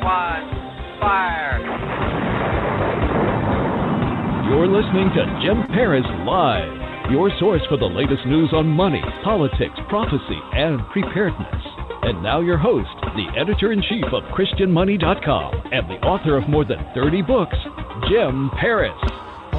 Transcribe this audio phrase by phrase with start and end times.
[0.00, 1.60] fire.
[4.48, 9.78] You're listening to Jim Paris Live, your source for the latest news on money, politics,
[9.88, 11.62] prophecy, and preparedness.
[12.02, 16.64] And now your host, the editor in chief of ChristianMoney.com and the author of more
[16.64, 17.56] than 30 books,
[18.08, 18.96] Jim Paris.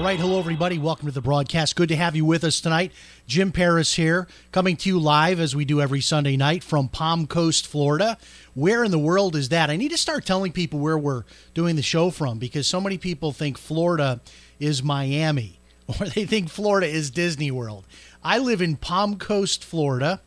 [0.02, 0.80] All right, hello everybody.
[0.80, 1.75] Welcome to the broadcast.
[1.75, 2.91] Good to have you with us tonight.
[3.27, 7.27] Jim Paris here, coming to you live as we do every Sunday night from Palm
[7.27, 8.17] Coast, Florida.
[8.55, 9.69] Where in the world is that?
[9.69, 12.97] I need to start telling people where we're doing the show from because so many
[12.97, 14.22] people think Florida
[14.59, 17.85] is Miami or they think Florida is Disney World.
[18.23, 20.19] I live in Palm Coast, Florida,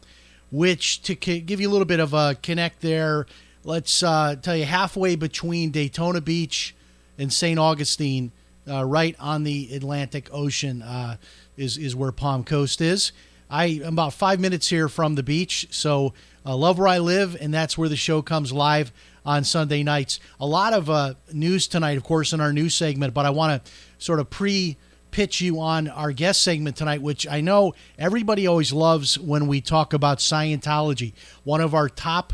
[0.52, 3.26] which to give you a little bit of a connect there,
[3.64, 6.76] let's uh, tell you halfway between Daytona Beach
[7.18, 7.58] and St.
[7.58, 8.30] Augustine,
[8.68, 11.16] uh, right on the Atlantic Ocean, uh,
[11.56, 13.12] is is where Palm Coast is.
[13.50, 16.14] I am about five minutes here from the beach, so
[16.46, 18.92] uh, love where I live, and that's where the show comes live
[19.24, 20.20] on Sunday nights.
[20.40, 23.64] A lot of uh, news tonight, of course, in our news segment, but I want
[23.64, 24.76] to sort of pre
[25.10, 29.60] pitch you on our guest segment tonight, which I know everybody always loves when we
[29.60, 31.12] talk about Scientology.
[31.44, 32.32] One of our top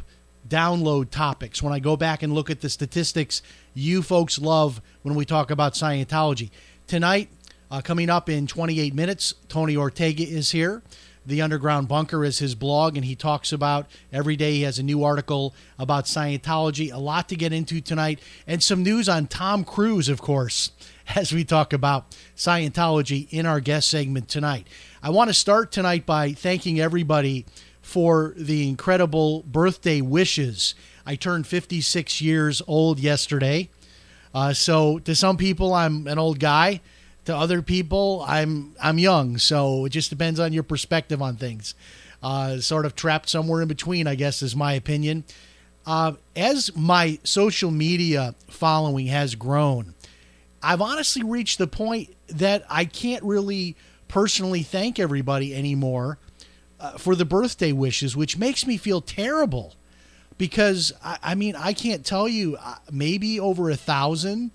[0.49, 1.63] download topics.
[1.63, 3.43] When I go back and look at the statistics,
[3.75, 6.51] you folks love when we talk about Scientology.
[6.87, 7.29] Tonight,
[7.71, 10.83] uh, coming up in 28 minutes, Tony Ortega is here.
[11.25, 14.83] The Underground Bunker is his blog, and he talks about every day he has a
[14.83, 16.93] new article about Scientology.
[16.93, 20.73] A lot to get into tonight, and some news on Tom Cruise, of course,
[21.15, 24.67] as we talk about Scientology in our guest segment tonight.
[25.03, 27.45] I want to start tonight by thanking everybody
[27.83, 30.75] for the incredible birthday wishes.
[31.07, 33.71] I turned 56 years old yesterday.
[34.35, 36.81] Uh, so to some people, I'm an old guy.
[37.27, 39.39] To other people, I'm I'm young.
[39.39, 41.75] So it just depends on your perspective on things.
[42.23, 45.25] Uh, sort of trapped somewhere in between, I guess, is my opinion.
[45.87, 49.95] Uh, as my social media following has grown,
[50.63, 53.77] I've honestly reached the point that I can't really
[54.09, 56.19] personally thank everybody anymore
[56.79, 59.75] uh, for the birthday wishes, which makes me feel terrible
[60.41, 64.53] because I, I mean I can't tell you uh, maybe over a thousand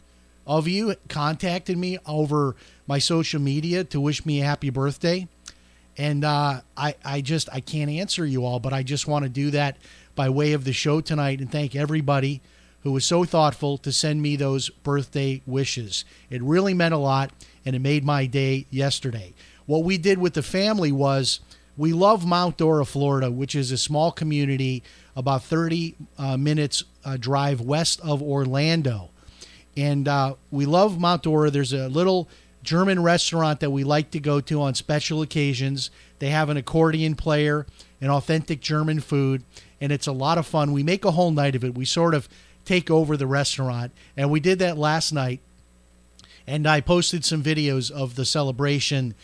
[0.48, 2.56] of you contacted me over
[2.88, 5.28] my social media to wish me a happy birthday,
[5.96, 9.30] and uh, I I just I can't answer you all, but I just want to
[9.30, 9.78] do that
[10.16, 12.42] by way of the show tonight and thank everybody
[12.82, 16.04] who was so thoughtful to send me those birthday wishes.
[16.32, 17.32] It really meant a lot,
[17.64, 19.36] and it made my day yesterday.
[19.68, 21.42] What we did with the family was
[21.78, 24.82] we love Mount Dora, Florida, which is a small community
[25.16, 29.10] about 30 uh, minutes uh, drive west of Orlando.
[29.78, 31.50] And uh, we love Mount Dora.
[31.50, 32.30] There's a little
[32.64, 35.92] German restaurant that we like to go to on special occasions.
[36.20, 37.66] They have an accordion player
[38.02, 39.44] and authentic German food,
[39.80, 40.72] and it's a lot of fun.
[40.72, 41.76] We make a whole night of it.
[41.76, 42.28] We sort of
[42.66, 45.42] take over the restaurant, and we did that last night.
[46.48, 49.16] And I posted some videos of the celebration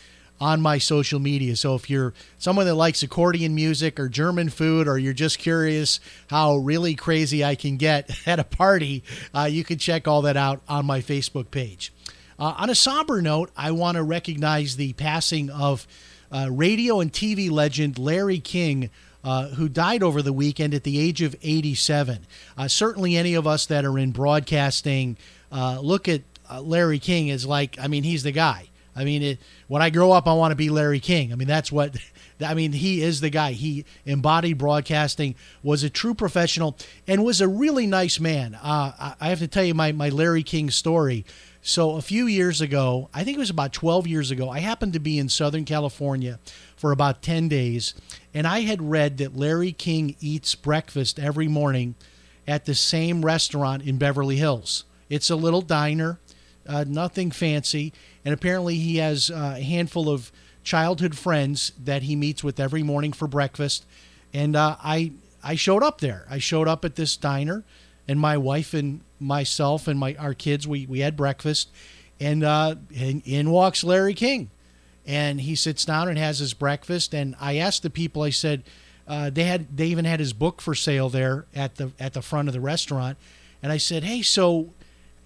[0.42, 1.54] on my social media.
[1.54, 6.00] So if you're someone that likes accordion music or German food, or you're just curious
[6.26, 10.36] how really crazy I can get at a party, uh, you can check all that
[10.36, 11.92] out on my Facebook page.
[12.40, 15.86] Uh, on a somber note, I want to recognize the passing of
[16.32, 18.90] uh, radio and TV legend Larry King.
[19.24, 22.26] Uh, who died over the weekend at the age of 87.
[22.58, 25.16] Uh, certainly, any of us that are in broadcasting
[25.52, 28.71] uh, look at uh, Larry King as like, I mean, he's the guy.
[28.94, 31.32] I mean, it, when I grow up, I want to be Larry King.
[31.32, 31.96] I mean, that's what.
[32.44, 33.52] I mean, he is the guy.
[33.52, 38.56] He embodied broadcasting, was a true professional, and was a really nice man.
[38.56, 41.24] Uh, I have to tell you my, my Larry King story.
[41.64, 44.94] So, a few years ago, I think it was about 12 years ago, I happened
[44.94, 46.40] to be in Southern California
[46.74, 47.94] for about 10 days,
[48.34, 51.94] and I had read that Larry King eats breakfast every morning
[52.48, 54.84] at the same restaurant in Beverly Hills.
[55.08, 56.18] It's a little diner,
[56.68, 57.92] uh, nothing fancy,
[58.24, 60.32] and apparently he has uh, a handful of
[60.62, 63.84] childhood friends that he meets with every morning for breakfast.
[64.32, 65.12] And uh, I
[65.42, 66.26] I showed up there.
[66.30, 67.64] I showed up at this diner,
[68.06, 71.70] and my wife and myself and my our kids we we had breakfast,
[72.20, 74.50] and uh, in, walks Larry King,
[75.06, 77.14] and he sits down and has his breakfast.
[77.14, 78.62] And I asked the people, I said,
[79.08, 82.22] uh, they had they even had his book for sale there at the at the
[82.22, 83.18] front of the restaurant,
[83.62, 84.70] and I said, hey, so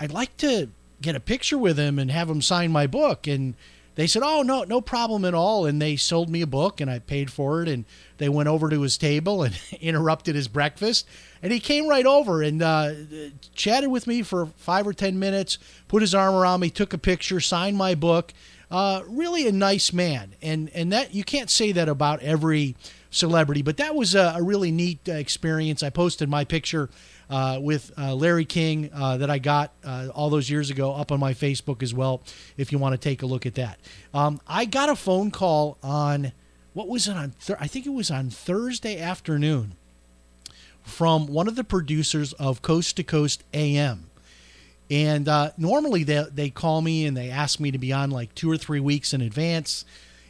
[0.01, 3.55] I'd like to get a picture with him and have him sign my book, and
[3.97, 6.91] they said, "Oh no, no problem at all." And they sold me a book, and
[6.91, 7.69] I paid for it.
[7.69, 7.85] And
[8.19, 11.07] they went over to his table and interrupted his breakfast.
[11.43, 12.93] And he came right over and uh,
[13.55, 15.59] chatted with me for five or ten minutes.
[15.89, 18.33] Put his arm around me, took a picture, signed my book.
[18.71, 22.75] Uh, really a nice man, and and that you can't say that about every
[23.11, 25.83] celebrity, but that was a, a really neat uh, experience.
[25.83, 26.91] I posted my picture
[27.31, 31.13] uh, with uh, Larry King uh, that I got uh, all those years ago up
[31.13, 32.23] on my Facebook as well.
[32.57, 33.79] If you want to take a look at that,
[34.13, 36.33] um, I got a phone call on
[36.73, 37.35] what was it on?
[37.41, 39.77] Th- I think it was on Thursday afternoon
[40.83, 44.11] from one of the producers of Coast to Coast AM.
[44.91, 48.35] And uh, normally they, they call me and they ask me to be on like
[48.35, 49.85] two or three weeks in advance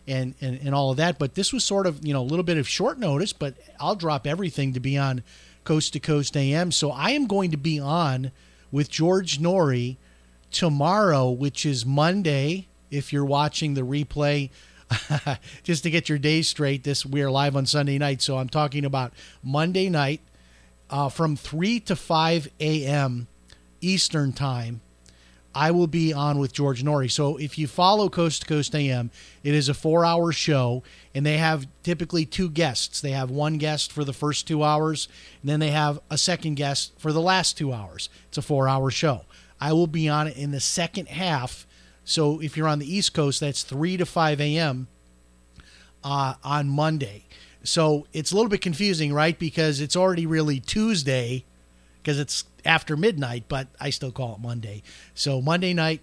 [0.08, 1.18] and, and, and all of that.
[1.18, 3.96] But this was sort of, you know, a little bit of short notice, but I'll
[3.96, 5.22] drop everything to be on
[5.64, 6.72] Coast to Coast AM.
[6.72, 8.30] So I am going to be on
[8.70, 9.96] with George Noory
[10.50, 12.68] tomorrow, which is Monday.
[12.90, 14.50] If you're watching the replay,
[15.64, 18.22] just to get your day straight, this we're live on Sunday night.
[18.22, 19.12] So I'm talking about
[19.42, 20.20] Monday night
[20.88, 23.26] uh, from 3 to 5 a.m.
[23.80, 24.80] Eastern Time.
[25.56, 27.10] I will be on with George Noory.
[27.10, 29.10] So if you follow Coast to Coast AM,
[29.42, 30.82] it is a four hour show,
[31.14, 33.00] and they have typically two guests.
[33.00, 35.08] They have one guest for the first two hours,
[35.40, 38.10] and then they have a second guest for the last two hours.
[38.28, 39.22] It's a four hour show.
[39.58, 41.66] I will be on it in the second half.
[42.04, 44.88] So if you're on the East Coast, that's 3 to 5 a.m.
[46.04, 47.24] Uh, on Monday.
[47.64, 49.38] So it's a little bit confusing, right?
[49.38, 51.46] Because it's already really Tuesday
[52.06, 54.84] because it's after midnight, but I still call it Monday.
[55.12, 56.02] So Monday night,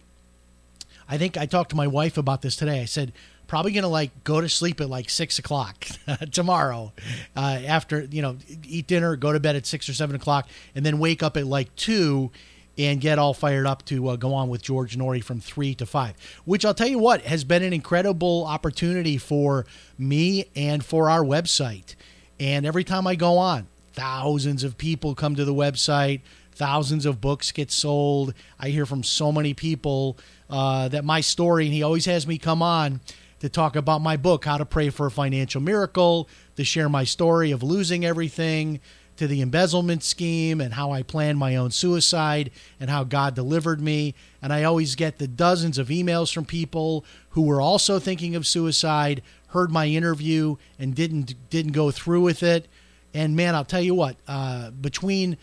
[1.08, 2.82] I think I talked to my wife about this today.
[2.82, 3.14] I said,
[3.48, 5.86] probably going to like go to sleep at like six o'clock
[6.34, 6.92] tomorrow
[7.38, 8.36] uh, after, you know,
[8.66, 11.48] eat dinner, go to bed at six or seven o'clock, and then wake up at
[11.48, 12.32] like two
[12.78, 15.86] and get all fired up to uh, go on with George Noory from three to
[15.86, 19.66] five, which I'll tell you what has been an incredible opportunity for
[19.98, 21.96] me and for our website.
[22.42, 27.22] And every time I go on, thousands of people come to the website, thousands of
[27.22, 28.34] books get sold.
[28.60, 30.18] I hear from so many people
[30.50, 33.02] uh, that my story, and he always has me come on
[33.40, 37.04] to talk about my book, How to Pray for a Financial Miracle, to share my
[37.04, 38.80] story of losing everything
[39.18, 43.80] to the embezzlement scheme and how I planned my own suicide and how God delivered
[43.80, 44.16] me.
[44.42, 48.48] And I always get the dozens of emails from people who were also thinking of
[48.48, 52.68] suicide, heard my interview and didn't didn't go through with it.
[53.14, 55.38] And man, I'll tell you what, uh, between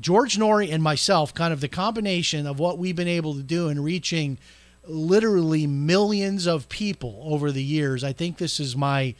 [0.00, 3.68] George Noory and myself, kind of the combination of what we've been able to do
[3.68, 4.38] in reaching
[4.84, 9.14] literally millions of people over the years, I think this is my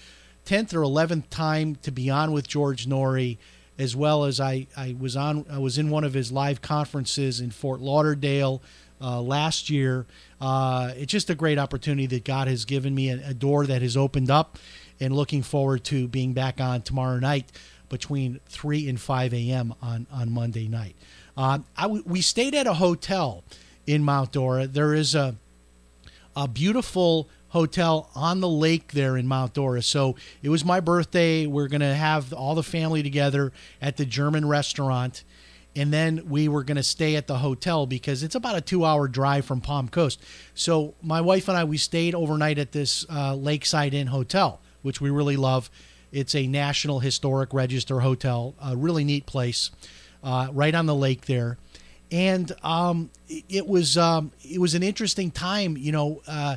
[0.46, 3.38] 10th or 11th time to be on with George Noory
[3.81, 7.40] as well as I, I was on I was in one of his live conferences
[7.40, 8.62] in Fort Lauderdale
[9.00, 10.06] uh, last year.
[10.38, 13.81] Uh, it's just a great opportunity that God has given me, a, a, door that
[13.81, 14.58] has opened up,
[15.00, 17.50] and looking forward to being back on tomorrow night
[17.91, 19.75] between 3 and 5 a.m.
[19.82, 20.97] on, on Monday night.
[21.37, 23.44] Uh, I, we stayed at a hotel
[23.87, 24.67] in Mount Dora.
[24.67, 25.37] There is a,
[26.35, 29.82] a beautiful hotel on the lake there in Mount Dora.
[29.82, 31.47] So it was my birthday.
[31.47, 35.25] We're going to have all the family together at the German restaurant.
[35.77, 38.85] And then we were going to stay at the hotel because it's about a two
[38.85, 40.20] hour drive from Palm Coast.
[40.55, 45.01] So my wife and I, we stayed overnight at this uh, Lakeside Inn hotel, which
[45.01, 45.70] we really love.
[46.12, 49.70] It's a National Historic Register hotel, a really neat place,
[50.22, 51.58] uh, right on the lake there
[52.12, 56.56] and um, it was um, it was an interesting time, you know, uh,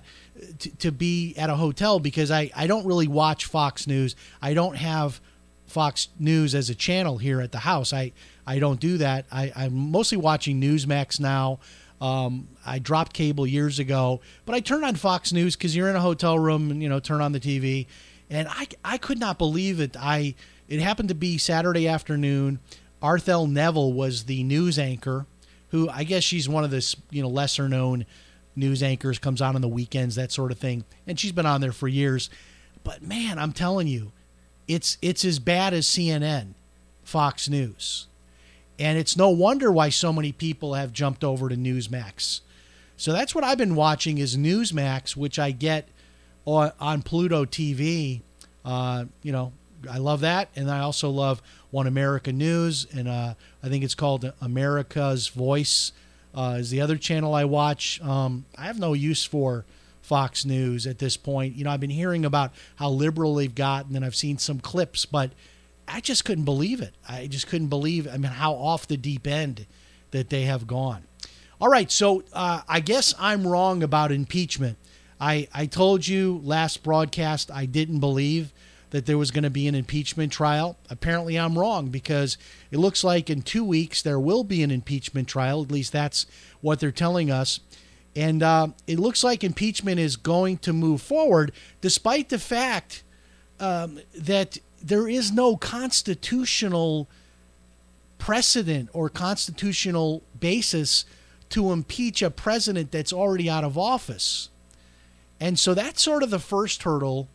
[0.59, 4.15] to, to be at a hotel because I, I don't really watch Fox News.
[4.41, 5.21] I don't have
[5.67, 7.93] Fox News as a channel here at the house.
[7.93, 8.13] I,
[8.47, 9.25] I don't do that.
[9.31, 11.59] I, I'm mostly watching Newsmax now.
[12.01, 15.95] Um, I dropped cable years ago, but I turn on Fox News because you're in
[15.95, 17.85] a hotel room and you know turn on the TV,
[18.33, 19.95] and I, I could not believe it.
[19.97, 20.35] I
[20.67, 22.59] it happened to be Saturday afternoon.
[23.01, 25.25] Arthel Neville was the news anchor,
[25.69, 28.05] who I guess she's one of the you know lesser known
[28.55, 30.85] news anchors, comes on on the weekends, that sort of thing.
[31.07, 32.29] And she's been on there for years.
[32.83, 34.11] But man, I'm telling you,
[34.67, 36.53] it's it's as bad as CNN,
[37.03, 38.07] Fox News.
[38.79, 42.41] And it's no wonder why so many people have jumped over to Newsmax.
[42.97, 45.89] So that's what I've been watching is Newsmax, which I get
[46.45, 48.21] on, on Pluto TV.
[48.65, 49.53] Uh, you know,
[49.89, 53.95] I love that, and I also love One America News, and uh, I think it's
[53.95, 55.91] called America's Voice.
[56.35, 58.01] Uh, is the other channel I watch.
[58.01, 59.65] Um, I have no use for
[60.01, 61.55] Fox News at this point.
[61.55, 65.05] You know, I've been hearing about how liberal they've gotten, and I've seen some clips,
[65.05, 65.31] but
[65.87, 66.93] I just couldn't believe it.
[67.07, 68.07] I just couldn't believe.
[68.07, 69.67] I mean, how off the deep end
[70.11, 71.03] that they have gone.
[71.61, 74.77] All right, so uh, I guess I'm wrong about impeachment.
[75.23, 78.51] I, I told you last broadcast I didn't believe
[78.89, 80.77] that there was going to be an impeachment trial.
[80.89, 82.37] Apparently, I'm wrong because
[82.71, 85.63] it looks like in two weeks there will be an impeachment trial.
[85.63, 86.25] At least that's
[86.59, 87.61] what they're telling us.
[88.17, 93.03] And uh, it looks like impeachment is going to move forward, despite the fact
[93.61, 97.09] um, that there is no constitutional
[98.17, 101.05] precedent or constitutional basis
[101.51, 104.49] to impeach a president that's already out of office.
[105.43, 107.27] And so that's sort of the first hurdle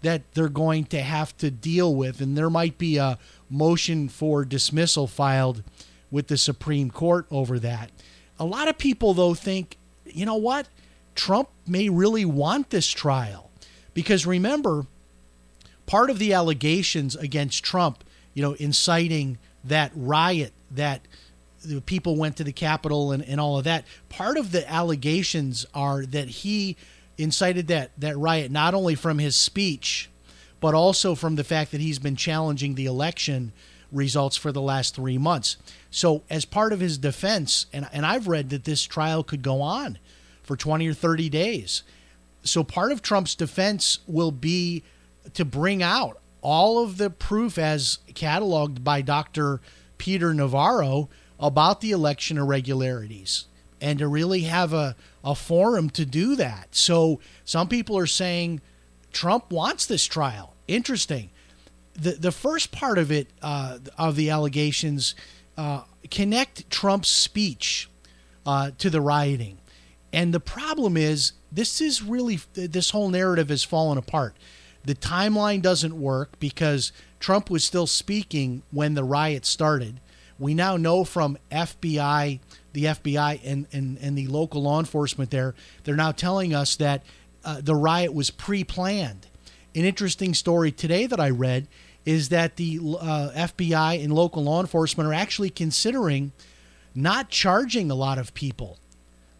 [0.00, 2.22] that they're going to have to deal with.
[2.22, 3.18] And there might be a
[3.50, 5.62] motion for dismissal filed
[6.10, 7.90] with the Supreme Court over that.
[8.38, 10.66] A lot of people, though, think, you know what?
[11.14, 13.50] Trump may really want this trial.
[13.92, 14.86] Because remember,
[15.84, 21.02] part of the allegations against Trump, you know, inciting that riot that
[21.62, 25.66] the people went to the Capitol and, and all of that, part of the allegations
[25.74, 26.78] are that he
[27.18, 30.10] incited that, that riot not only from his speech,
[30.60, 33.52] but also from the fact that he's been challenging the election
[33.90, 35.56] results for the last three months.
[35.90, 39.60] So, as part of his defense, and, and I've read that this trial could go
[39.60, 39.98] on
[40.42, 41.82] for 20 or 30 days.
[42.42, 44.82] So, part of Trump's defense will be
[45.34, 49.60] to bring out all of the proof as cataloged by Dr.
[49.98, 53.46] Peter Navarro about the election irregularities
[53.82, 56.68] and to really have a, a forum to do that.
[56.70, 58.60] So some people are saying
[59.12, 60.54] Trump wants this trial.
[60.68, 61.30] Interesting.
[61.94, 65.14] The, the first part of it, uh, of the allegations,
[65.58, 67.90] uh, connect Trump's speech
[68.46, 69.58] uh, to the rioting.
[70.12, 74.36] And the problem is, this is really, this whole narrative has fallen apart.
[74.84, 80.00] The timeline doesn't work because Trump was still speaking when the riot started.
[80.38, 82.40] We now know from FBI
[82.72, 87.02] the FBI and, and, and the local law enforcement there, they're now telling us that
[87.44, 89.26] uh, the riot was pre planned.
[89.74, 91.66] An interesting story today that I read
[92.04, 96.32] is that the uh, FBI and local law enforcement are actually considering
[96.94, 98.78] not charging a lot of people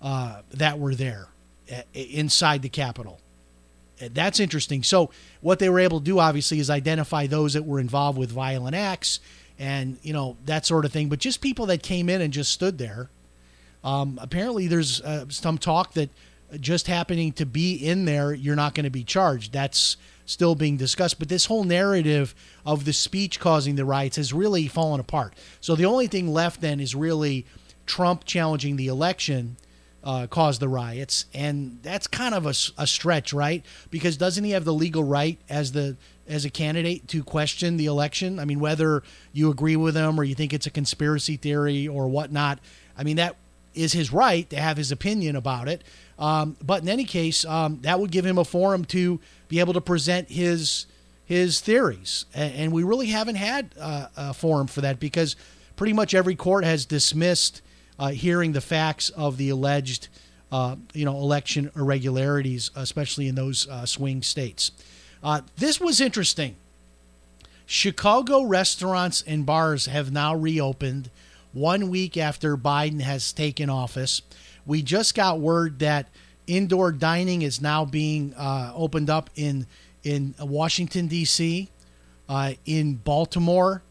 [0.01, 1.29] uh, that were there
[1.73, 3.21] uh, inside the Capitol.
[4.01, 4.83] Uh, that's interesting.
[4.83, 5.11] So,
[5.41, 8.75] what they were able to do, obviously, is identify those that were involved with violent
[8.75, 9.21] acts
[9.59, 11.09] and, you know, that sort of thing.
[11.09, 13.11] But just people that came in and just stood there
[13.85, 16.11] um, apparently, there's uh, some talk that
[16.61, 19.53] just happening to be in there, you're not going to be charged.
[19.53, 19.97] That's
[20.27, 21.19] still being discussed.
[21.19, 22.35] But this whole narrative
[22.65, 25.35] of the speech causing the riots has really fallen apart.
[25.61, 27.47] So the only thing left then is really
[27.87, 29.57] Trump challenging the election.
[30.05, 33.65] Uh, caused the riots, and that's kind of a, a stretch, right?
[33.89, 35.97] Because doesn't he have the legal right as the
[36.27, 38.41] as a candidate to question the election?
[38.41, 42.09] I mean, whether you agree with him or you think it's a conspiracy theory or
[42.09, 42.59] whatnot.
[42.99, 43.37] I mean, that
[43.75, 45.83] is his right to have his opinion about it.
[46.19, 49.73] Um, but in any case, um, that would give him a forum to be able
[49.75, 50.87] to present his
[51.25, 55.35] his theories, and, and we really haven't had uh, a forum for that because
[55.76, 57.62] pretty much every court has dismissed
[57.99, 60.09] uh, hearing the facts of the alleged,
[60.50, 64.73] uh, you know, election irregularities, especially in those uh, swing states.
[65.23, 66.57] Uh, this was interesting.
[67.67, 71.09] Chicago restaurants and bars have now reopened
[71.53, 74.23] one week after Biden has taken office.
[74.67, 76.09] We just got word that
[76.47, 79.67] indoor dining is now being uh, opened up in
[80.03, 81.71] in Washington D.C.,
[82.29, 83.83] uh, in Baltimore,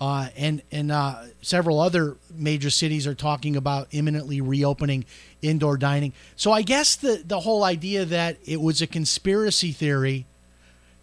[0.00, 5.04] uh, and and uh, several other major cities are talking about imminently reopening
[5.42, 6.12] indoor dining.
[6.36, 10.26] So I guess the the whole idea that it was a conspiracy theory,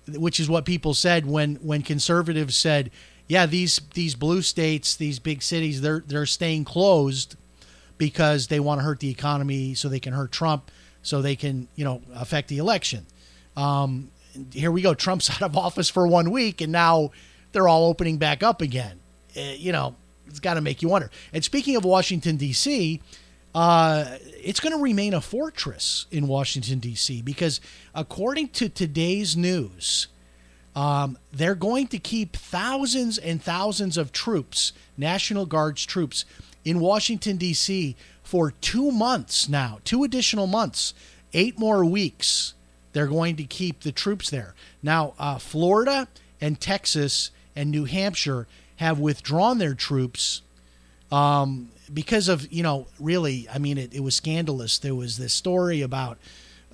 [0.08, 2.92] which is what people said when when conservatives said
[3.30, 7.36] yeah, these these blue states, these big cities, they're they're staying closed
[8.00, 10.72] because they want to hurt the economy, so they can hurt Trump,
[11.04, 13.06] so they can you know affect the election.
[13.56, 14.10] Um,
[14.52, 14.96] here we go.
[14.96, 17.12] Trump's out of office for one week, and now
[17.52, 19.00] they're all opening back up again.
[19.38, 19.96] Uh, you know,
[20.26, 21.12] it's got to make you wonder.
[21.32, 23.00] And speaking of Washington D.C.,
[23.54, 24.06] uh,
[24.42, 27.22] it's going to remain a fortress in Washington D.C.
[27.22, 27.62] because
[27.94, 30.08] according to today's news
[30.80, 36.24] Um, they're going to keep thousands and thousands of troops, National Guard's troops,
[36.64, 37.98] in Washington, D.C.
[38.24, 40.94] for two months now, two additional months,
[41.34, 42.54] eight more weeks.
[42.94, 44.56] They're going to keep the troops there.
[44.82, 46.08] Now, uh, Florida
[46.40, 50.44] and Texas and New Hampshire have withdrawn their troops
[51.12, 54.78] um, because of, you know, really, I mean, it, it was scandalous.
[54.78, 56.20] There was this story about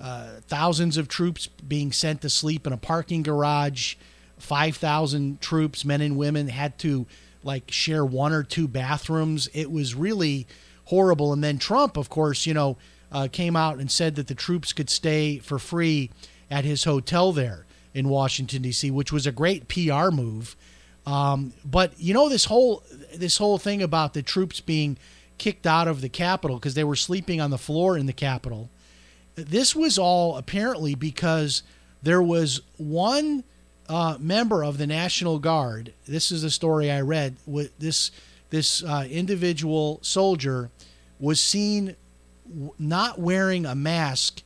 [0.00, 3.96] uh, thousands of troops being sent to sleep in a parking garage.
[4.38, 7.06] 5,000 troops, men and women, had to
[7.42, 9.48] like share one or two bathrooms.
[9.54, 10.46] It was really
[10.86, 11.32] horrible.
[11.32, 12.76] And then Trump, of course, you know,
[13.10, 16.10] uh, came out and said that the troops could stay for free
[16.50, 20.56] at his hotel there in Washington D.C., which was a great PR move.
[21.06, 22.82] Um, but you know this whole
[23.14, 24.98] this whole thing about the troops being
[25.38, 28.70] kicked out of the Capitol because they were sleeping on the floor in the Capitol.
[29.36, 31.62] This was all apparently because
[32.02, 33.44] there was one
[33.88, 35.92] uh, member of the National Guard.
[36.08, 37.36] This is a story I read.
[37.78, 38.10] This
[38.48, 40.70] this uh, individual soldier
[41.20, 41.96] was seen
[42.78, 44.42] not wearing a mask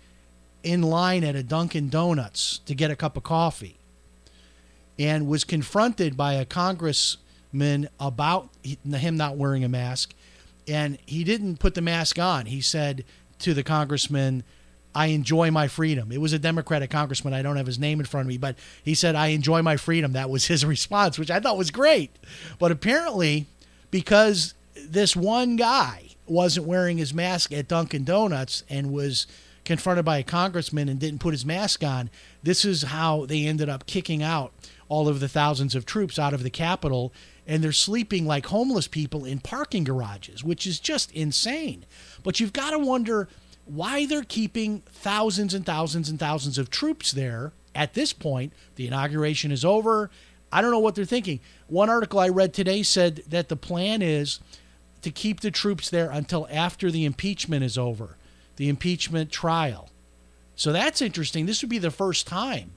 [0.63, 3.79] in line at a Dunkin' Donuts to get a cup of coffee,
[4.99, 10.15] and was confronted by a congressman about him not wearing a mask,
[10.67, 12.47] and he didn't put the mask on.
[12.47, 13.05] He said
[13.39, 14.43] to the congressman.
[14.95, 16.11] I enjoy my freedom.
[16.11, 17.35] It was a Democratic congressman.
[17.35, 19.77] I don't have his name in front of me, but he said, I enjoy my
[19.77, 20.13] freedom.
[20.13, 22.11] That was his response, which I thought was great.
[22.59, 23.47] But apparently,
[23.91, 29.27] because this one guy wasn't wearing his mask at Dunkin' Donuts and was
[29.65, 32.11] confronted by a congressman and didn't put his mask on,
[32.43, 34.53] this is how they ended up kicking out
[34.89, 37.13] all of the thousands of troops out of the Capitol.
[37.47, 41.85] And they're sleeping like homeless people in parking garages, which is just insane.
[42.23, 43.29] But you've got to wonder
[43.71, 48.53] why they're keeping thousands and thousands and thousands of troops there at this point.
[48.75, 50.11] The inauguration is over.
[50.51, 51.39] I don't know what they're thinking.
[51.69, 54.41] One article I read today said that the plan is
[55.03, 58.17] to keep the troops there until after the impeachment is over,
[58.57, 59.89] the impeachment trial.
[60.57, 61.47] So that's interesting.
[61.47, 62.73] This would be the first time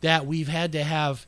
[0.00, 1.26] that we've had to have,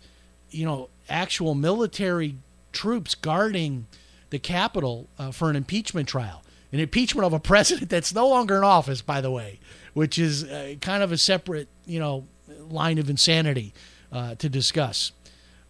[0.51, 2.37] you know, actual military
[2.71, 3.89] troops guarding
[4.31, 8.57] the Capitol uh, for an impeachment trial an impeachment of a president that's no longer
[8.57, 9.61] in office, by the way,
[9.95, 12.27] which is uh, kind of a separate, you know,
[12.69, 13.73] line of insanity
[14.13, 15.13] uh, to discuss.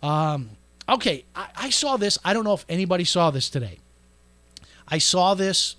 [0.03, 0.51] Um,
[0.89, 2.19] okay, I, I, saw this.
[2.25, 3.79] I don't know if anybody saw this today.
[4.87, 5.77] I saw this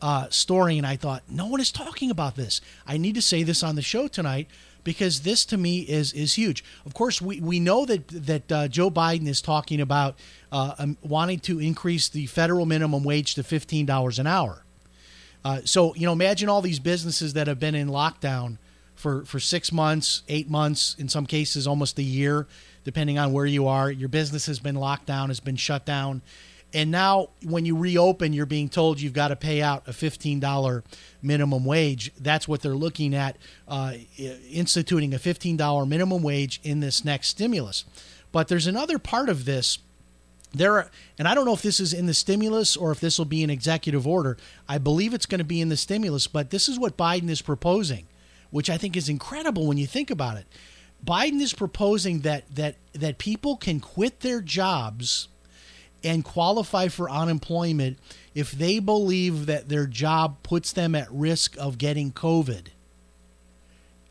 [0.00, 2.60] uh, story and I thought, no one is talking about this.
[2.86, 4.48] I need to say this on the show tonight
[4.84, 6.64] because this to me is is huge.
[6.84, 10.18] Of course, we, we know that that uh, Joe Biden is talking about
[10.50, 14.64] uh, um, wanting to increase the federal minimum wage to fifteen dollars an hour.
[15.44, 18.58] Uh, so you know, imagine all these businesses that have been in lockdown
[18.94, 22.46] for for six months, eight months, in some cases almost a year,
[22.84, 23.90] depending on where you are.
[23.90, 26.22] Your business has been locked down, has been shut down.
[26.74, 30.82] And now, when you reopen, you're being told you've got to pay out a $15
[31.20, 32.12] minimum wage.
[32.18, 33.36] That's what they're looking at,
[33.68, 33.94] uh,
[34.50, 37.84] instituting a $15 minimum wage in this next stimulus.
[38.32, 39.78] But there's another part of this.
[40.54, 43.18] There are, and I don't know if this is in the stimulus or if this
[43.18, 44.38] will be an executive order.
[44.68, 47.42] I believe it's going to be in the stimulus, but this is what Biden is
[47.42, 48.06] proposing,
[48.50, 50.46] which I think is incredible when you think about it.
[51.04, 55.28] Biden is proposing that that that people can quit their jobs
[56.04, 57.98] and qualify for unemployment
[58.34, 62.68] if they believe that their job puts them at risk of getting COVID.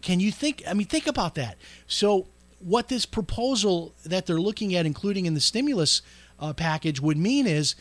[0.01, 0.63] Can you think?
[0.67, 1.57] I mean, think about that.
[1.87, 2.27] So,
[2.59, 6.01] what this proposal that they're looking at, including in the stimulus
[6.39, 7.75] uh, package, would mean is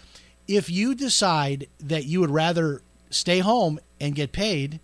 [0.46, 4.80] if you decide that you would rather stay home and get paid,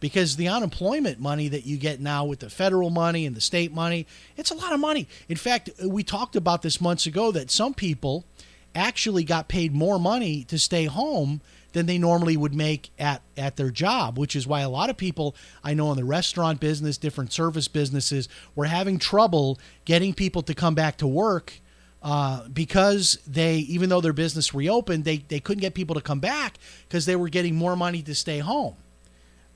[0.00, 3.72] because the unemployment money that you get now with the federal money and the state
[3.72, 5.08] money, it's a lot of money.
[5.28, 8.24] In fact, we talked about this months ago that some people
[8.76, 11.40] actually got paid more money to stay home
[11.72, 14.96] than they normally would make at, at their job, which is why a lot of
[14.96, 15.34] people
[15.64, 20.54] I know in the restaurant business, different service businesses, were having trouble getting people to
[20.54, 21.60] come back to work
[22.02, 26.20] uh, because they, even though their business reopened, they, they couldn't get people to come
[26.20, 26.58] back
[26.88, 28.76] because they were getting more money to stay home.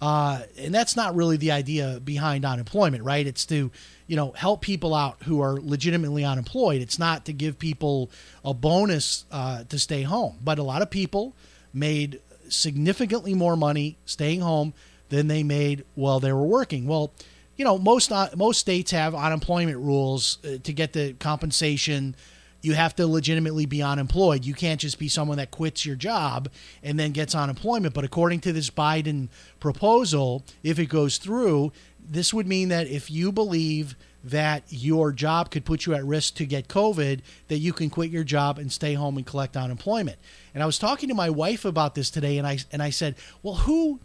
[0.01, 3.27] Uh, and that's not really the idea behind unemployment, right?
[3.27, 3.71] It's to,
[4.07, 6.81] you know, help people out who are legitimately unemployed.
[6.81, 8.11] It's not to give people
[8.45, 10.39] a bonus uh, to stay home.
[10.43, 11.35] But a lot of people
[11.75, 14.73] made significantly more money staying home
[15.11, 16.87] than they made while they were working.
[16.87, 17.13] Well,
[17.57, 22.17] you know, most uh, most states have unemployment rules uh, to get the compensation
[22.63, 24.45] you have to legitimately be unemployed.
[24.45, 26.49] You can't just be someone that quits your job
[26.83, 27.95] and then gets unemployment.
[27.95, 29.29] But according to this Biden
[29.61, 35.51] proposal, if it goes through, this would mean that if you believe that your job
[35.51, 38.71] could put you at risk to get COVID, that you can quit your job and
[38.71, 40.19] stay home and collect unemployment.
[40.53, 43.15] And I was talking to my wife about this today, and I and I said,
[43.43, 44.01] well, who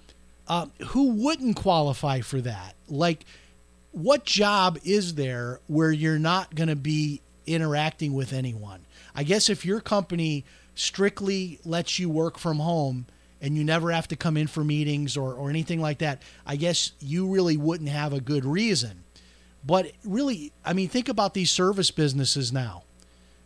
[0.47, 2.75] uh, who wouldn't qualify for that?
[2.87, 3.25] Like,
[3.91, 8.85] what job is there where you're not going to be interacting with anyone?
[9.13, 13.05] I guess if your company strictly lets you work from home
[13.41, 16.55] and you never have to come in for meetings or, or anything like that, I
[16.55, 19.03] guess you really wouldn't have a good reason.
[19.65, 22.83] But really, I mean, think about these service businesses now.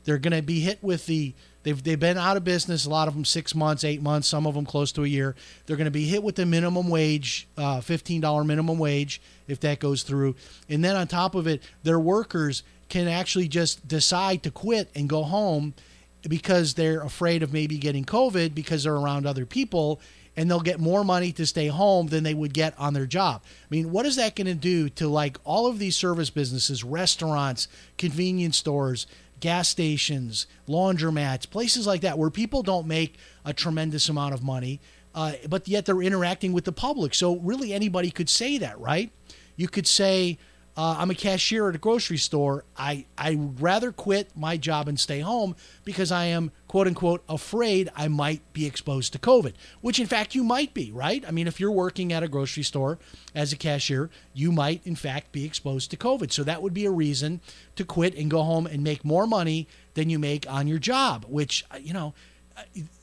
[0.06, 1.34] They're going to be hit with the
[1.64, 2.86] they've they've been out of business.
[2.86, 5.36] A lot of them six months, eight months, some of them close to a year.
[5.66, 9.60] They're going to be hit with the minimum wage, uh, fifteen dollar minimum wage, if
[9.60, 10.36] that goes through.
[10.68, 15.08] And then on top of it, their workers can actually just decide to quit and
[15.08, 15.74] go home
[16.28, 20.02] because they're afraid of maybe getting COVID because they're around other people
[20.36, 23.42] and they'll get more money to stay home than they would get on their job.
[23.46, 26.84] I mean, what is that going to do to like all of these service businesses,
[26.84, 29.08] restaurants, convenience stores,
[29.40, 34.80] gas stations, laundromats, places like that where people don't make a tremendous amount of money,
[35.16, 37.14] uh, but yet they're interacting with the public.
[37.14, 39.12] So really anybody could say that, right?
[39.56, 40.38] You could say,
[40.80, 42.64] uh, I'm a cashier at a grocery store.
[42.78, 47.22] I I would rather quit my job and stay home because I am quote unquote
[47.28, 51.22] afraid I might be exposed to COVID, which in fact you might be, right?
[51.28, 52.98] I mean, if you're working at a grocery store
[53.36, 56.32] as a cashier, you might in fact be exposed to COVID.
[56.32, 57.42] So that would be a reason
[57.76, 61.26] to quit and go home and make more money than you make on your job,
[61.28, 62.14] which uh, you know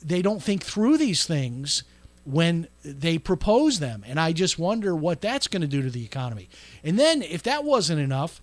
[0.01, 1.83] they don't think through these things
[2.27, 4.03] when they propose them.
[4.05, 6.49] And I just wonder what that's going to do to the economy.
[6.83, 8.41] And then, if that wasn't enough,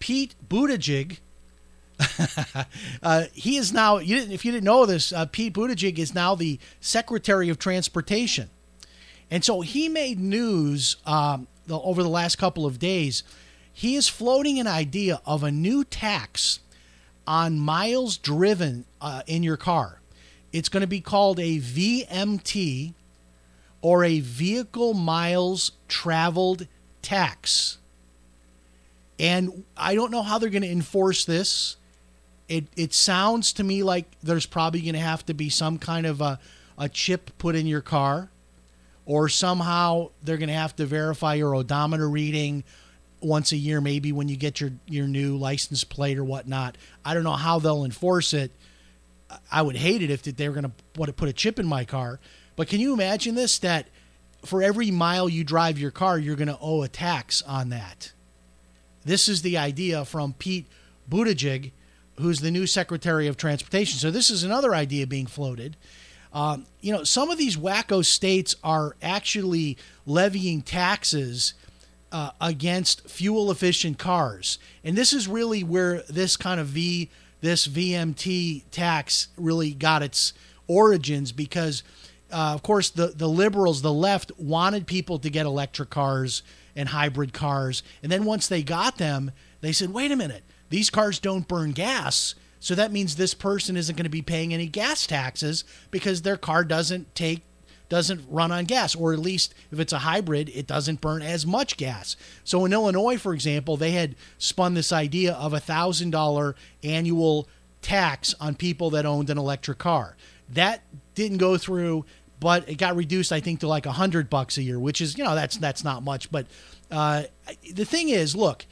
[0.00, 1.18] Pete Buttigieg,
[3.02, 6.34] uh, he is now, you if you didn't know this, uh, Pete Buttigieg is now
[6.34, 8.50] the Secretary of Transportation.
[9.30, 13.22] And so he made news um, the, over the last couple of days.
[13.72, 16.58] He is floating an idea of a new tax
[17.24, 20.00] on miles driven uh, in your car.
[20.54, 22.94] It's going to be called a VMT
[23.82, 26.68] or a vehicle miles traveled
[27.02, 27.78] tax.
[29.18, 31.74] And I don't know how they're going to enforce this.
[32.48, 36.06] It, it sounds to me like there's probably going to have to be some kind
[36.06, 36.38] of a,
[36.78, 38.30] a chip put in your car,
[39.06, 42.62] or somehow they're going to have to verify your odometer reading
[43.20, 46.78] once a year, maybe when you get your, your new license plate or whatnot.
[47.04, 48.52] I don't know how they'll enforce it
[49.50, 51.66] I would hate it if they were going to want to put a chip in
[51.66, 52.20] my car.
[52.56, 53.58] But can you imagine this?
[53.58, 53.88] That
[54.44, 58.12] for every mile you drive your car, you're going to owe a tax on that.
[59.04, 60.66] This is the idea from Pete
[61.08, 61.72] Buttigieg,
[62.18, 63.98] who's the new Secretary of Transportation.
[63.98, 65.76] So this is another idea being floated.
[66.32, 71.54] Um, you know, some of these wacko states are actually levying taxes
[72.10, 74.58] uh, against fuel efficient cars.
[74.82, 77.10] And this is really where this kind of V
[77.44, 80.32] this VMT tax really got its
[80.66, 81.82] origins because,
[82.32, 86.42] uh, of course, the, the liberals, the left, wanted people to get electric cars
[86.74, 87.82] and hybrid cars.
[88.02, 89.30] And then once they got them,
[89.60, 92.34] they said, wait a minute, these cars don't burn gas.
[92.60, 96.38] So that means this person isn't going to be paying any gas taxes because their
[96.38, 97.42] car doesn't take
[97.94, 101.46] doesn't run on gas, or at least if it's a hybrid, it doesn't burn as
[101.46, 102.16] much gas.
[102.42, 107.48] So in Illinois, for example, they had spun this idea of a thousand dollar annual
[107.82, 110.16] tax on people that owned an electric car.
[110.48, 110.82] That
[111.14, 112.04] didn't go through,
[112.40, 115.16] but it got reduced, I think, to like a hundred bucks a year, which is
[115.16, 116.32] you know that's that's not much.
[116.32, 116.48] But
[116.90, 117.24] uh,
[117.72, 118.66] the thing is, look,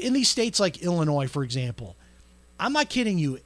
[0.00, 1.94] in these states like Illinois, for example,
[2.58, 3.38] I'm not kidding you.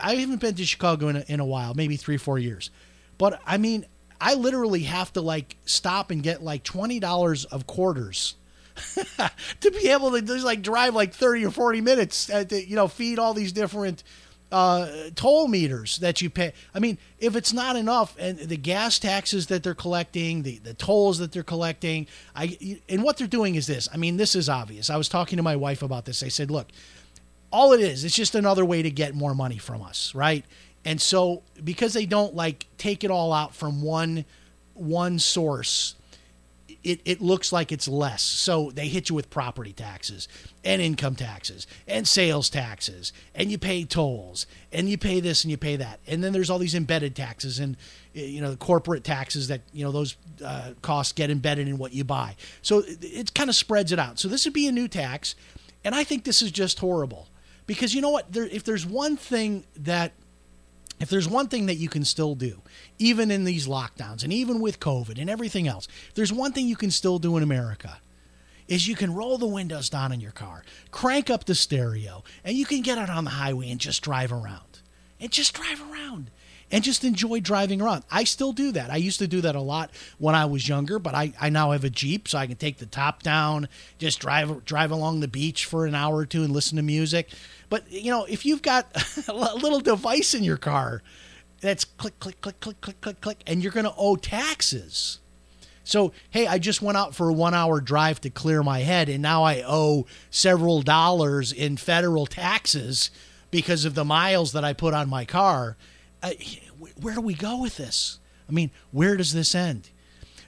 [0.00, 2.70] I haven't been to Chicago in a, in a while, maybe three, four years.
[3.18, 3.86] But I mean,
[4.24, 8.36] I literally have to like stop and get like twenty dollars of quarters
[9.60, 12.74] to be able to just like drive like thirty or forty minutes, uh, to, you
[12.74, 14.02] know, feed all these different
[14.50, 16.54] uh, toll meters that you pay.
[16.74, 20.72] I mean, if it's not enough, and the gas taxes that they're collecting, the the
[20.72, 23.90] tolls that they're collecting, I and what they're doing is this.
[23.92, 24.88] I mean, this is obvious.
[24.88, 26.22] I was talking to my wife about this.
[26.22, 26.68] I said, look,
[27.50, 30.46] all it is, it's just another way to get more money from us, right?
[30.84, 34.24] And so because they don't like take it all out from one
[34.74, 35.94] one source,
[36.82, 38.22] it, it looks like it's less.
[38.22, 40.28] So they hit you with property taxes
[40.62, 45.50] and income taxes and sales taxes and you pay tolls and you pay this and
[45.50, 46.00] you pay that.
[46.06, 47.76] And then there's all these embedded taxes and
[48.12, 51.92] you know the corporate taxes that you know those uh, costs get embedded in what
[51.92, 52.36] you buy.
[52.62, 54.18] So it, it kind of spreads it out.
[54.18, 55.34] So this would be a new tax,
[55.82, 57.28] and I think this is just horrible
[57.66, 58.32] because you know what?
[58.32, 60.12] There, if there's one thing that
[61.04, 62.62] if there's one thing that you can still do,
[62.98, 66.76] even in these lockdowns and even with COVID and everything else, there's one thing you
[66.76, 67.98] can still do in America.
[68.68, 72.56] is you can roll the windows down in your car, crank up the stereo, and
[72.56, 74.80] you can get out on the highway and just drive around.
[75.20, 76.30] And just drive around
[76.74, 78.02] and just enjoy driving around.
[78.10, 78.90] I still do that.
[78.90, 81.70] I used to do that a lot when I was younger, but I, I now
[81.70, 85.28] have a Jeep, so I can take the top down, just drive drive along the
[85.28, 87.30] beach for an hour or two and listen to music.
[87.68, 88.88] But you know, if you've got
[89.28, 91.00] a little device in your car
[91.60, 95.20] that's click click click click click click click, and you're going to owe taxes.
[95.84, 99.08] So, hey, I just went out for a one hour drive to clear my head,
[99.08, 103.12] and now I owe several dollars in federal taxes
[103.52, 105.76] because of the miles that I put on my car.
[106.24, 106.30] Uh,
[107.00, 108.18] where do we go with this?
[108.48, 109.90] I mean, where does this end?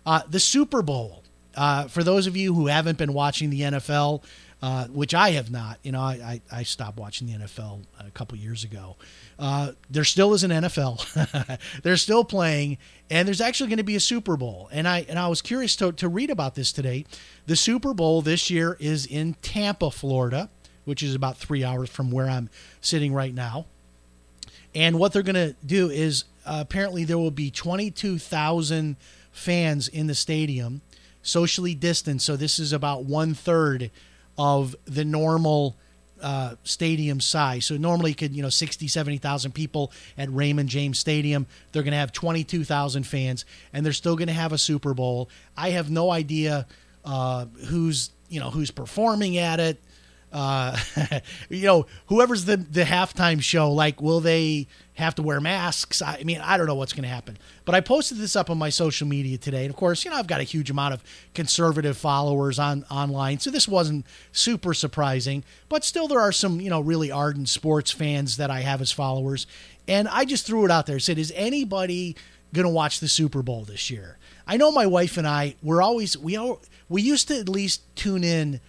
[0.05, 1.23] Uh, the Super Bowl.
[1.55, 4.23] Uh, for those of you who haven't been watching the NFL,
[4.63, 8.11] uh, which I have not, you know, I, I, I, stopped watching the NFL a
[8.11, 8.97] couple years ago.
[9.39, 11.61] Uh, there still is an NFL.
[11.83, 12.79] They're still playing,
[13.11, 14.69] and there's actually going to be a Super Bowl.
[14.73, 17.05] And I and I was curious to, to read about this today.
[17.47, 20.51] The Super Bowl this year is in Tampa, Florida,
[20.85, 22.49] which is about three hours from where I'm
[22.81, 23.67] sitting right now.
[24.77, 28.97] And what they're going to do is uh, apparently there will be 22,000
[29.33, 30.83] fans in the stadium,
[31.23, 32.27] socially distanced.
[32.27, 33.91] So this is about one third
[34.37, 35.77] of the normal
[36.21, 37.65] uh, stadium size.
[37.65, 41.47] So normally you could, you know, 60, 70,000 people at Raymond James Stadium.
[41.73, 45.31] They're going to have 22,000 fans and they're still going to have a Super Bowl.
[45.57, 46.67] I have no idea
[47.03, 49.83] uh, who's, you know, who's performing at it.
[50.37, 50.77] Uh,
[51.49, 56.03] you know, whoever's the, the halftime show, like, will they have to wear masks?
[56.03, 57.39] I mean, I don't know what's going to happen.
[57.65, 59.65] But I posted this up on my social media today.
[59.65, 63.39] And of course, you know, I've got a huge amount of conservative followers on online.
[63.39, 65.43] So this wasn't super surprising.
[65.71, 68.93] But still, there are some, you know, really ardent sports fans that I have as
[68.93, 69.47] followers.
[69.89, 70.99] And I just threw it out there.
[70.99, 72.15] Said, is anybody
[72.53, 74.19] going to watch the Super Bowl this year?
[74.47, 77.83] I know my wife and I, we're always, we, all, we used to at least
[77.97, 78.61] tune in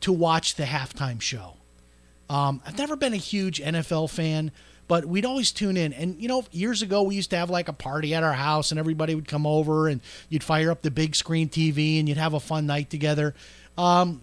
[0.00, 1.56] to watch the halftime show.
[2.30, 4.52] Um, I've never been a huge NFL fan,
[4.86, 5.92] but we'd always tune in.
[5.92, 8.70] And, you know, years ago, we used to have like a party at our house
[8.70, 12.18] and everybody would come over and you'd fire up the big screen TV and you'd
[12.18, 13.34] have a fun night together.
[13.76, 14.20] Um,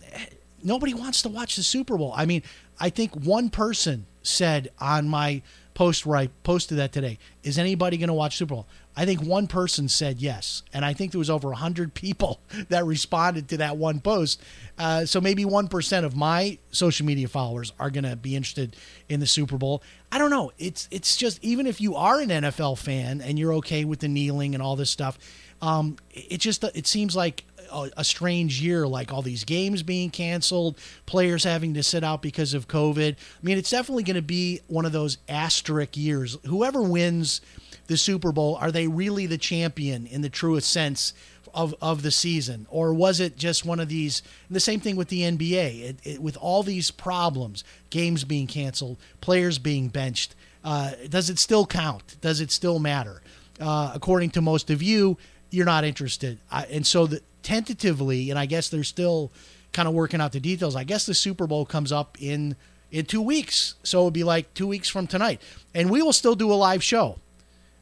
[0.64, 2.14] nobody wants to watch the Super Bowl.
[2.16, 2.44] I mean,
[2.80, 5.42] I think one person said on my
[5.76, 8.68] post where I posted that today, is anybody going to watch Super Bowl?
[8.98, 12.86] I think one person said yes, and I think there was over hundred people that
[12.86, 14.42] responded to that one post.
[14.80, 18.76] Uh, so maybe one percent of my social media followers are going to be interested
[19.10, 19.84] in the Super Bowl.
[20.12, 20.52] I don't know.
[20.58, 24.08] It's it's just even if you are an NFL fan and you're okay with the
[24.08, 25.20] kneeling and all this stuff,
[25.62, 30.10] um, it just it seems like a, a, strange year, like all these games being
[30.10, 33.14] canceled, players having to sit out because of COVID.
[33.14, 36.38] I mean, it's definitely going to be one of those asterisk years.
[36.46, 37.42] Whoever wins
[37.88, 41.14] the Super Bowl, are they really the champion in the truest sense
[41.54, 42.68] of, of the season?
[42.70, 44.22] Or was it just one of these?
[44.50, 48.98] the same thing with the NBA, it, it, with all these problems, games being canceled,
[49.22, 50.36] players being benched.
[50.64, 52.18] Uh, does it still count?
[52.22, 53.22] Does it still matter?
[53.60, 55.18] Uh, according to most of you,
[55.52, 56.40] you're not interested.
[56.52, 59.32] I, and so, the, tentatively, and I guess they're still
[59.72, 60.76] kind of working out the details.
[60.76, 62.56] I guess the Super Bowl comes up in
[62.92, 65.42] in two weeks, so it would be like two weeks from tonight,
[65.74, 67.20] and we will still do a live show.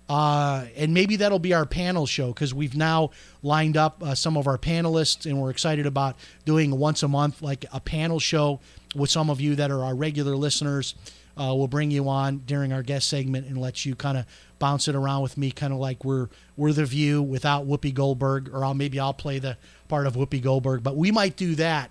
[0.10, 3.10] Uh, and maybe that'll be our panel show because we've now
[3.42, 7.42] lined up uh, some of our panelists, and we're excited about doing once a month,
[7.42, 8.60] like a panel show
[8.96, 10.94] with some of you that are our regular listeners.
[11.36, 14.26] Uh, we'll bring you on during our guest segment and let you kind of
[14.60, 18.50] bounce it around with me, kind of like we're we're the View without Whoopi Goldberg,
[18.54, 20.84] or I'll maybe I'll play the part of Whoopi Goldberg.
[20.84, 21.90] But we might do that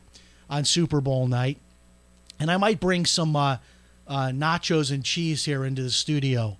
[0.49, 1.59] on Super Bowl night,
[2.39, 3.57] and I might bring some uh,
[4.07, 6.57] uh, nachos and cheese here into the studio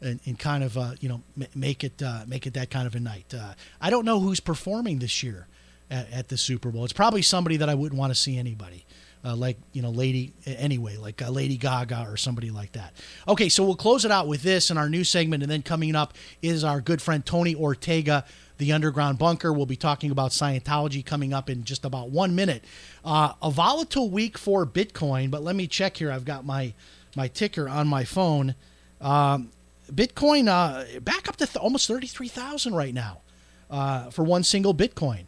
[0.00, 1.22] and, and kind of uh, you know
[1.54, 3.34] make it uh, make it that kind of a night.
[3.34, 5.46] Uh, I don't know who's performing this year
[5.90, 6.84] at, at, the Super Bowl.
[6.84, 8.84] It's probably somebody that I wouldn't want to see anybody.
[9.26, 12.94] Uh, like you know, Lady anyway, like uh, Lady Gaga or somebody like that.
[13.26, 15.96] Okay, so we'll close it out with this in our new segment, and then coming
[15.96, 18.24] up is our good friend Tony Ortega,
[18.58, 19.52] the Underground Bunker.
[19.52, 22.62] We'll be talking about Scientology coming up in just about one minute.
[23.04, 26.12] Uh, a volatile week for Bitcoin, but let me check here.
[26.12, 26.72] I've got my
[27.16, 28.54] my ticker on my phone.
[29.00, 29.50] Um,
[29.92, 33.22] Bitcoin uh, back up to th- almost 33,000 right now
[33.70, 35.24] uh, for one single Bitcoin.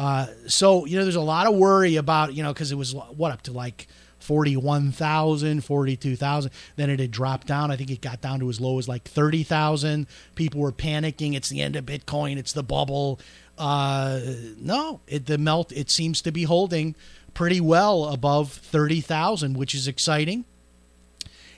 [0.00, 2.94] Uh, so, you know, there's a lot of worry about, you know, because it was
[2.94, 3.86] what up to like
[4.20, 6.50] 41,000, 42,000.
[6.76, 7.70] Then it had dropped down.
[7.70, 10.06] I think it got down to as low as like 30,000.
[10.36, 11.34] People were panicking.
[11.34, 12.38] It's the end of Bitcoin.
[12.38, 13.20] It's the bubble.
[13.58, 14.20] Uh,
[14.56, 16.96] no, it, the melt, it seems to be holding
[17.34, 20.46] pretty well above 30,000, which is exciting.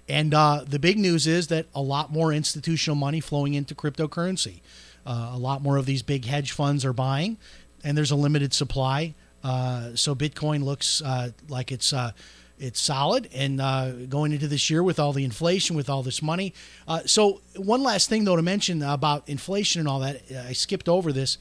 [0.09, 4.63] And uh, the big news is that a lot more institutional money flowing into cryptocurrency.
[5.05, 7.37] Uh, a lot more of these big hedge funds are buying,
[7.85, 9.15] and there's a limited supply.
[9.43, 12.13] Uh, so Bitcoin looks uh, like it's uh,
[12.59, 16.23] it's solid and uh, going into this year with all the inflation, with all this
[16.23, 16.55] money.
[16.87, 20.89] Uh, so one last thing though to mention about inflation and all that, I skipped
[20.89, 21.39] over this.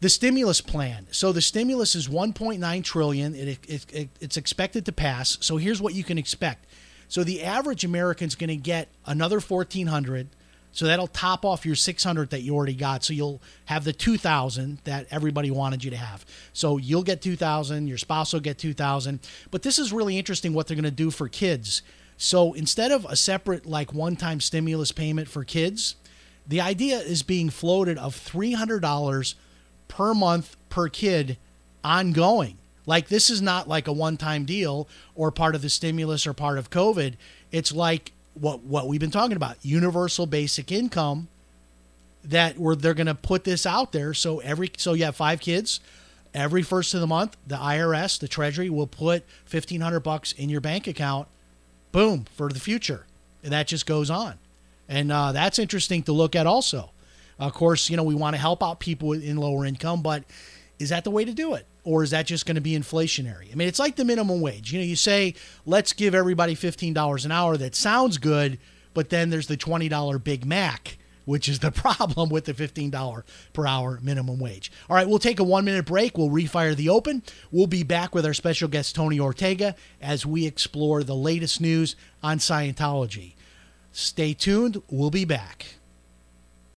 [0.00, 1.06] The stimulus plan.
[1.10, 3.34] So the stimulus is 1.9 trillion.
[3.34, 5.38] It, it, it, it's expected to pass.
[5.40, 6.66] So here's what you can expect.
[7.08, 10.28] So the average American's going to get another 1400
[10.74, 13.04] so that'll top off your 600 that you already got.
[13.04, 16.26] So you'll have the 2000 that everybody wanted you to have.
[16.52, 19.20] So you'll get 2000, your spouse will get 2000.
[19.52, 21.82] But this is really interesting what they're going to do for kids.
[22.16, 25.94] So instead of a separate like one-time stimulus payment for kids,
[26.44, 29.34] the idea is being floated of $300
[29.86, 31.38] per month per kid
[31.84, 32.58] ongoing.
[32.84, 36.58] Like this is not like a one-time deal or part of the stimulus or part
[36.58, 37.14] of COVID.
[37.52, 41.28] It's like what what we've been talking about universal basic income
[42.24, 44.14] that where they're going to put this out there.
[44.14, 45.80] So every so you have five kids
[46.32, 50.60] every first of the month the IRS the treasury will put 1500 bucks in your
[50.60, 51.28] bank account
[51.92, 53.06] boom for the future.
[53.42, 54.34] And that just goes on.
[54.88, 56.90] And uh, that's interesting to look at also.
[57.38, 60.24] Of course you know we want to help out people in lower income but
[60.78, 63.52] is that the way to do it or is that just going to be inflationary?
[63.52, 64.72] I mean, it's like the minimum wage.
[64.72, 65.34] You know, you say,
[65.66, 67.56] let's give everybody $15 an hour.
[67.56, 68.58] That sounds good,
[68.94, 73.66] but then there's the $20 Big Mac, which is the problem with the $15 per
[73.66, 74.72] hour minimum wage.
[74.88, 76.16] All right, we'll take a one minute break.
[76.16, 77.22] We'll refire the open.
[77.52, 81.96] We'll be back with our special guest, Tony Ortega, as we explore the latest news
[82.22, 83.34] on Scientology.
[83.92, 84.82] Stay tuned.
[84.88, 85.76] We'll be back.